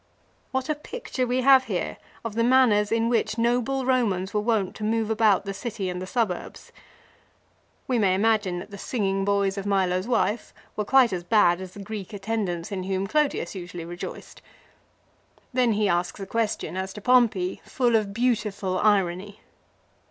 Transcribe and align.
1 0.49 0.63
What 0.63 0.67
a 0.67 0.73
picture 0.73 1.27
we 1.27 1.41
have 1.41 1.65
here 1.65 1.97
of 2.25 2.33
the 2.33 2.43
manners 2.43 2.91
in 2.91 3.07
which 3.07 3.37
noble 3.37 3.85
Romans 3.85 4.33
were 4.33 4.41
wont 4.41 4.75
to 4.77 4.83
move 4.83 5.11
about 5.11 5.45
the 5.45 5.53
city 5.53 5.91
and 5.91 6.01
the 6.01 6.07
suburbs! 6.07 6.71
We 7.87 7.99
may 7.99 8.15
imagine 8.15 8.57
that 8.57 8.71
the 8.71 8.79
singing 8.79 9.23
boys 9.25 9.59
of 9.59 9.67
Milo's 9.67 10.07
wife 10.07 10.55
were 10.75 10.85
quite 10.85 11.13
as 11.13 11.23
bad 11.23 11.61
as 11.61 11.75
the 11.75 11.83
Greek 11.83 12.13
attendants 12.13 12.71
in 12.71 12.81
whom 12.85 13.05
CJodius 13.07 13.53
usually 13.53 13.85
rejoiced. 13.85 14.41
Then 15.53 15.73
he 15.73 15.87
asks 15.87 16.19
a 16.19 16.25
question 16.25 16.75
as 16.75 16.93
to 16.93 17.01
Pompey 17.01 17.61
full 17.63 17.95
of 17.95 18.11
beautiful 18.11 18.79
irony. 18.79 19.41